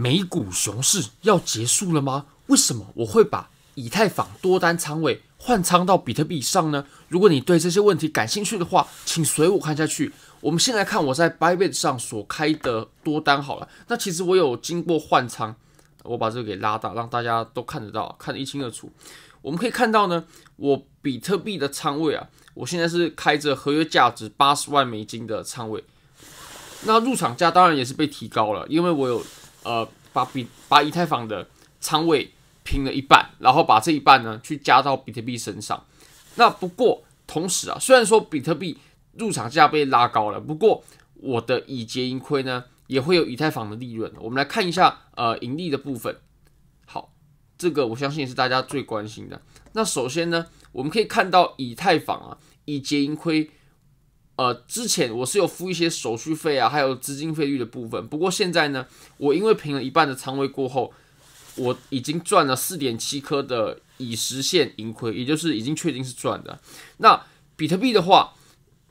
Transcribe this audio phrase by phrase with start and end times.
[0.00, 2.24] 美股熊市要结束了吗？
[2.46, 6.86] 为什么我会把以太坊多单仓位换仓到比特币上呢？
[7.08, 10.10] 如果你对这些问题感兴趣的话，请随我看下去。
[10.40, 13.68] 我们先来看我在 Bybit 上所开的多单好了。
[13.88, 15.54] 那其实我有经过换仓，
[16.04, 18.90] 我把这个给拉大，让大家都看得到，看得一清二楚。
[19.42, 20.24] 我们可以看到呢，
[20.56, 25.84] 我比特币的仓位啊，我现在是开着合约价值八十万美金的仓位。
[26.84, 29.22] 那入场价当然也是被提高了，因为我有
[29.62, 31.48] 呃把比把以太坊的
[31.80, 32.30] 仓位
[32.62, 35.84] 平了一半，然后把这一半呢去加到比特币身上。
[36.36, 38.78] 那不过同时啊，虽然说比特币
[39.12, 40.82] 入场价被拉高了，不过
[41.14, 44.12] 我的以结盈亏呢也会有以太坊的利润。
[44.18, 46.16] 我们来看一下呃盈利的部分。
[46.86, 47.12] 好，
[47.58, 49.40] 这个我相信是大家最关心的。
[49.72, 53.50] 那首先呢，我们可以看到以太坊啊以结盈亏，
[54.40, 58.06] 呃之前我是有付一些手续费啊，还有资金费率的部分。
[58.08, 58.86] 不过现在呢，
[59.18, 60.94] 我因为平了一半的仓位过后，
[61.56, 66.58] 我已经赚了四点七颗的已实现盈亏，也就是已经确定是赚的。
[66.96, 67.22] 那
[67.54, 68.32] 比特币的话。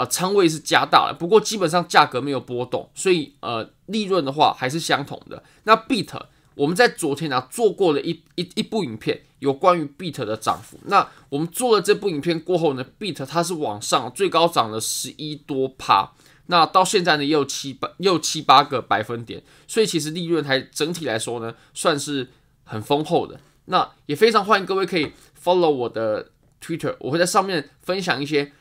[0.00, 5.44] 啊，仓位是加大了，不过基本上价格没有波动，所以呃，利润的话还是相同的。
[5.64, 6.18] 那 Beat
[6.60, 10.78] 我们在昨天啊做过了一一一部影片，有关于 Beat 的涨幅。
[10.84, 16.12] 那我们做了这部影片过后呢，Beat 它是往上最高涨了十一多趴，
[16.48, 22.28] 那到现在呢也有七八也有七八个百分点，所以其实利润还整体来说呢算是
[22.64, 23.40] 很丰厚的。
[23.64, 26.28] 那也非常欢迎各位可以 follow 我的
[26.62, 28.52] Twitter，我会在上面分享一些。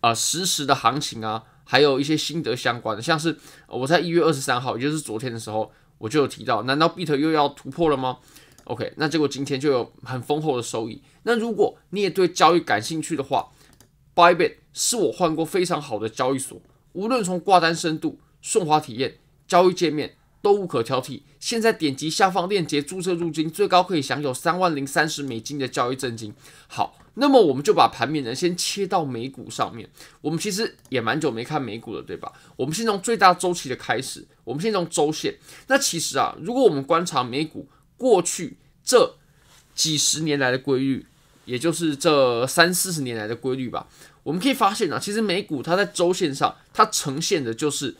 [0.00, 5.72] 啊，实时的行情啊，还有一些心得相关的，像是我在一月二十三号，也就是昨天的时候，
[6.04, 8.18] 我就有提到，难道 Beat 又要突破了吗
[8.64, 11.02] ？OK，那结果今天就有很丰厚的收益。
[11.22, 13.48] 那如果你也对交易感兴趣的话
[14.14, 16.60] ，Bybit 是我换过非常好的交易所，
[16.92, 19.16] 无论从挂单深度、顺滑体验、
[19.48, 21.22] 交易界面都无可挑剔。
[21.40, 26.34] 现在点击下方链接注册入金，最高可以享有三万零三十美金的交易赠金。
[26.66, 26.98] 好。
[27.14, 29.88] 那么我们就把盘面呢先切到美股上面。
[30.20, 32.32] 我们其实也蛮久没看美股了，对吧？
[32.56, 35.36] 我们先从最大周期的开始，我们先从周线。
[35.68, 39.16] 那其实啊，如果我们观察美股过去这
[39.74, 41.06] 几十年来的规律，
[41.44, 43.86] 也就是这三四十年来的规律吧，
[44.22, 47.96] 我们可以发现啊，其实美股它在周线上它呈现的就是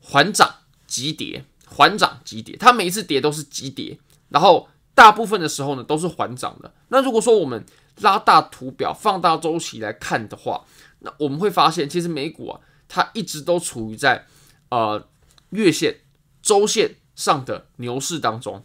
[0.00, 0.54] 缓涨
[0.86, 3.98] 急跌，缓涨急跌，它每一次跌都是急跌，
[4.28, 6.74] 然后大部分的时候呢都是缓涨的。
[6.88, 7.64] 那如果说我们
[8.00, 10.64] 拉大图表，放大周期来看的话，
[11.00, 14.26] 那我们会发现，其实美股啊，它一直都处于在
[14.68, 15.06] 呃
[15.50, 16.00] 月线、
[16.42, 18.64] 周线上的牛市当中。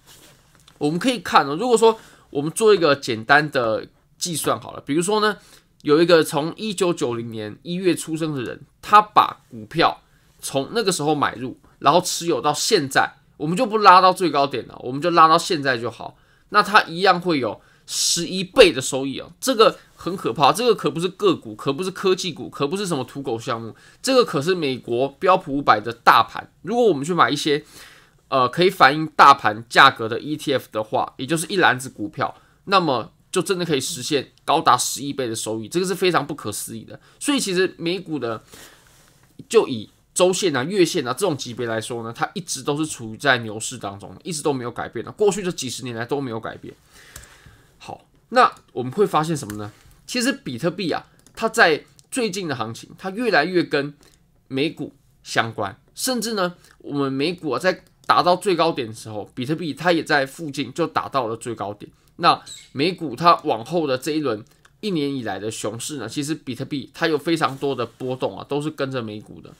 [0.79, 1.99] 我们可以看哦，如果说
[2.31, 3.87] 我们做一个简单的
[4.17, 5.37] 计算好了，比如说呢，
[5.83, 10.01] 有一个从一九九零年一月出生的人，他把股票
[10.39, 16.17] 从那个时候买入，然后持有到现在，我们就不拉到最高点了，我们就拉到现在就好，
[16.49, 17.61] 那他一样会有。
[17.91, 20.53] 十一倍的收益啊，这个很可怕。
[20.53, 26.51] 这个可不是个股，可不是科技股，可不是什么土狗项目，这个可是美国标普五百的大盘。
[26.61, 27.65] 如果我们去买一些
[28.27, 32.35] 呃可以反映大盘价格的 ETF 的话，也就是一篮子股票，
[32.65, 36.99] 那么就真的可以实现高达十一倍的收益，这个是非常不可思议的。
[37.19, 38.43] 所以其实美股的
[39.49, 45.11] 就以周线啊、月线啊这种级别来说呢，它一直都是处于在牛市当中，一直都没有改变的。
[45.11, 46.71] 过去这几十年来都没有改变。
[48.29, 49.71] 那我们会发现什么呢？
[50.05, 51.03] 其实比特币啊，
[51.35, 53.91] 它在最近的行情，它越来越跟
[54.47, 61.91] 美股相关，甚至呢，我们美股啊在达到最高点的时候，比特币它也在附近就达到了最高点。
[62.17, 62.39] 那
[62.71, 64.45] 美股它往后的这一轮
[64.79, 69.51] 一年以来的熊市呢，其实比特币它有非常多的波动啊，都是跟着美股的。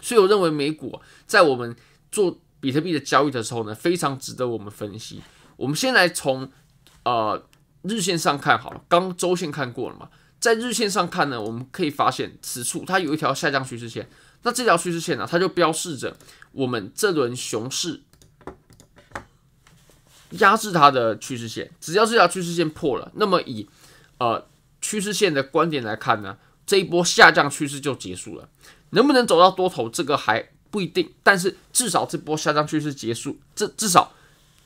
[0.00, 1.76] 所以我认为美股，在我们
[2.10, 5.20] 做比特币的交易的时候呢，非常值得我们分析。
[5.56, 6.50] 我们先来从。
[7.04, 7.40] 呃，
[7.82, 10.08] 日线上看好了，刚周线看过了嘛，
[10.40, 14.08] 在日线上看呢，我们可以发现此处它有一条下降趋势线，
[14.42, 16.16] 那这条趋势线呢，它就标示着
[16.52, 18.02] 我们这轮熊市
[20.30, 23.68] 压制它的趋势线，只要这条趋势线破了，那么以
[24.18, 24.46] 呃
[24.80, 26.36] 趋势线的观点来看呢，
[26.66, 28.48] 这一波下降趋势就结束了，
[28.90, 34.12] 能不能走到多头，这个还不一定，但是至少这波下降趋势结束，这至少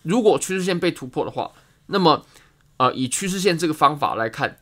[0.02, 1.52] 如果趋势线被突破的话。
[1.92, 2.24] 那么，
[2.80, 4.58] 呃，以趋势线这个方法来看，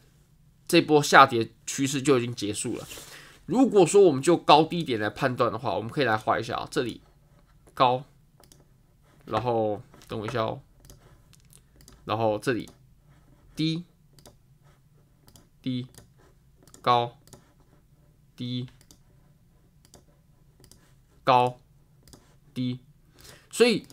[0.67, 2.85] 这波下跌趋势就已经结束了。
[3.47, 7.01] 如果说我们就高低点来判断的话，我们可以来画一下啊，这里
[7.75, 8.03] 高，
[9.25, 10.61] 然后等我一下哦，
[12.07, 12.69] 然后这里
[13.55, 13.85] 低，
[15.63, 15.87] 低，
[16.83, 17.17] 高，
[18.35, 18.67] 低，
[21.23, 21.61] 高，
[22.53, 22.81] 低，
[23.53, 23.87] 所以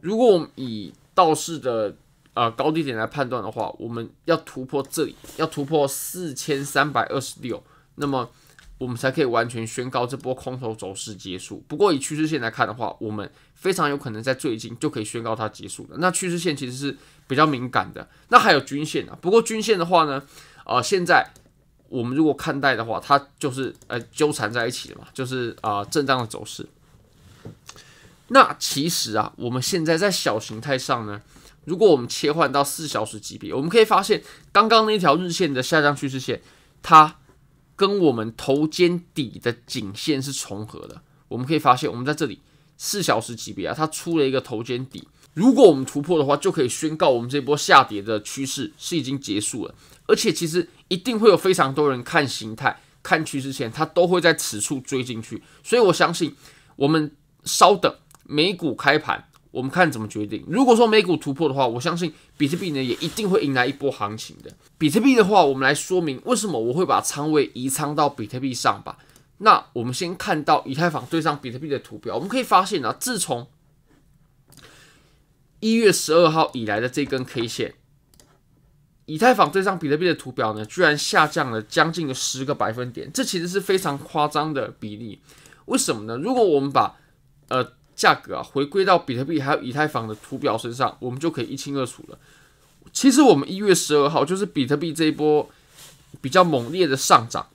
[0.00, 1.96] 如果我们以道士的
[2.34, 7.62] 呃高低点来判断的话，我们要突破这里，要突破四千三百二十六，
[7.96, 8.28] 那么
[8.78, 11.62] 我们才可以完全宣告这波空头走势结束。
[11.68, 15.96] 不过以趋势线来看的话，我们非常有可能在最近就可以宣告它结束了。
[15.98, 16.96] 那趋势线其实是
[17.28, 19.16] 比较敏感的，那还有均线啊。
[19.20, 20.22] 不过均线的话呢，
[20.66, 21.30] 呃，现在
[21.88, 26.66] 我们如果看待的话，它就是呃纠缠在一起的嘛，就是啊、震荡的走势。
[28.28, 31.20] 那其实啊，我们现在在小形态上呢，
[31.64, 36.42] 如果我们切换到四小时级别，我们可以发现，刚刚那条日线的下降趋势线，
[36.82, 37.20] 它
[37.76, 41.02] 跟我们头肩底的颈线是重合的。
[41.28, 42.40] 我们可以发现，我们在这里
[42.76, 45.06] 四小时级别啊，它出了一个头肩底。
[45.34, 49.74] 如果我们突破的话，就可以宣告我们这波下跌的趋势是已经结束了。
[50.06, 55.42] 而且，其实一定会有非常多人看形态、看趋势线，他都会在此处追进去。
[55.62, 56.34] 所以我相信，
[56.76, 57.14] 我们
[57.44, 57.94] 稍等。
[58.24, 60.44] 美股开盘，我们看怎么决定。
[60.48, 64.50] 如果说美股突破的话，我相信比特币呢也一定会迎来一波行情的。
[64.76, 68.98] 比特币的话，我们来说明为什么我会把仓位移仓到比特币上吧。
[69.38, 73.48] 那我们先看到以太坊对上比特币的图表，我们可以发现啊，自从
[75.60, 77.74] 一月十二号以来的这根 K 线，
[79.06, 85.20] 以太坊对上比特币的图表呢，居然下降了将近十个百分点，这其实是非常夸张的比例。
[85.66, 86.16] 为什么呢？
[86.16, 86.96] 如果我们把
[87.48, 92.18] 呃价格啊，回归到比特币还有以太坊的图表身上，我们就可以一清二楚了。
[92.92, 95.48] 其实我们一月十二号就是比特币这一波
[96.20, 97.46] 比较猛烈的上涨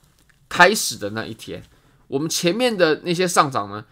[0.49, 1.63] 开始的那一天。
[2.07, 3.85] 我们前面的那些上涨呢，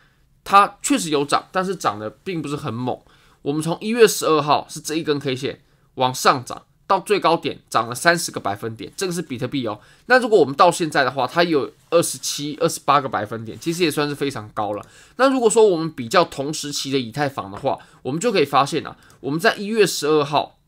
[0.43, 2.97] 它确实有涨，但是涨得并不是很猛。
[3.41, 5.61] 我们从一月十二号是这一根 K 线
[5.95, 6.63] 往上涨。
[6.87, 9.79] 到最高点涨了三十个百分点，这个是比特币哦。
[10.05, 14.85] 那如果我们到现在的话，它有二十七、二十八个百分点，其实也算是非常高了。
[15.15, 20.59] 那如果说我们比较同时期的以太坊的话，我们就可以发现啊，我们在一月十二号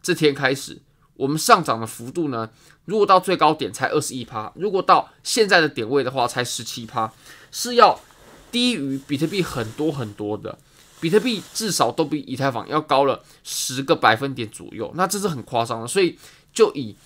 [0.00, 0.80] 这天开始，
[1.14, 2.48] 我们上涨的幅度呢，
[2.86, 7.12] 如果到最高点才二十一趴，如果到现在的点位的话才十七趴，
[7.50, 8.00] 是要
[8.56, 10.58] 低于比特币很多很多的。
[10.98, 15.86] 比特币至少都比以太坊要高了十个百分点左右，那这是很夸张的。
[15.86, 16.18] 所以
[16.54, 16.96] 就以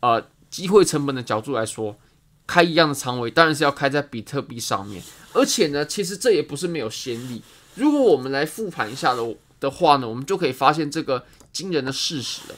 [0.00, 0.20] 呃
[0.50, 1.96] 机会成本的角度来说，
[2.44, 5.00] 开一样的仓位当然是要开在比特币上面。
[5.32, 7.40] 而且呢，其实这也不是没有先例。
[7.76, 12.54] 如果我们来复盘一下的的话呢，我们就可以发现这个惊人的事实了。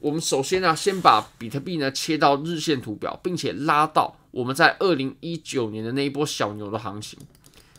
[0.00, 7.16] 我们首先呢、先把比特币呢切到日线图表，并且拉到我们在二零一九年的那一波小牛的行情。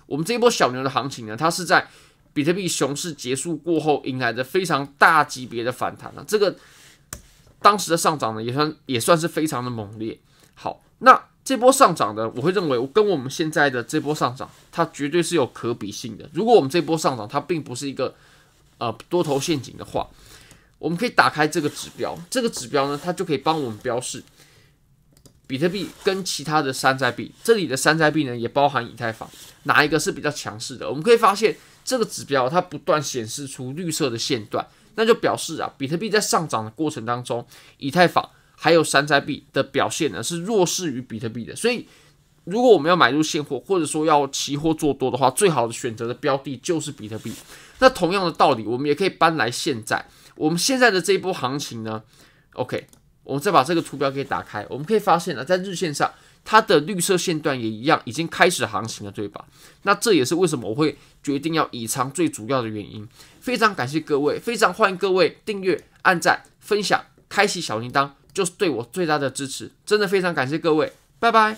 [0.05, 1.87] 我们这一波小牛的行情呢，它是在
[2.33, 6.55] 比特币熊市结束过后，迎来的非常大级别的反弹啊，这个
[7.61, 10.19] 当时的上涨呢，也算也算是非常的猛烈。
[10.53, 16.29] 好，那这波上涨呢，我会认为我跟我们现在的这波上涨，它绝对是有可比性的。
[16.33, 18.13] 如果我们这波上涨它并不是一个
[18.77, 20.07] 呃多头陷阱的话，
[20.77, 24.21] 我们可以打开这个指标，这个指标呢，它就可以帮我们标示
[25.47, 29.29] 比特币跟其他的山寨币，这里的山寨币呢，也包含以太坊，
[29.63, 30.89] 哪一个是比较强势的？
[30.89, 31.55] 我们可以发现。
[31.85, 34.65] 这个指标它不断显示出绿色的线段，
[34.95, 37.45] 那就表示啊，比特币在上涨的过程当中，
[37.77, 41.55] 以太坊还有山寨币的表现呢是弱势于比特币的。
[41.55, 41.87] 所以，
[42.45, 47.31] 如果我们要买入现货，或者说要期货做多的话，最好的选择的标的就是比特币。
[47.77, 50.03] 那同样的道理，我们也可以搬来现在，
[50.35, 52.01] 我们现在的这一波行情呢
[52.53, 52.87] ，OK，
[53.25, 56.09] 我们再把这个图表给打开，我们可以发现呢，在日线上。
[56.47, 59.43] 它的绿色线段也一样，已经开始航行了，对吧？
[59.81, 63.07] 那这也是为什么我会决定要移仓最主要的原因。
[63.41, 69.71] 非常感谢各位，非常欢迎各位订阅、按赞、分享、开启小铃铛，就是对我最大的支持。
[69.87, 71.57] 真的非常感谢各位，拜拜。